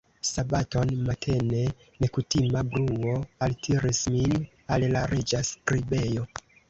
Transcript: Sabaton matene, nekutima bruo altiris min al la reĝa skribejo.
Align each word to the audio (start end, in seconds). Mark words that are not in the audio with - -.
Sabaton 0.31 0.89
matene, 1.07 1.61
nekutima 2.03 2.63
bruo 2.71 3.13
altiris 3.47 4.01
min 4.15 4.35
al 4.77 4.87
la 4.97 5.05
reĝa 5.13 5.43
skribejo. 5.51 6.27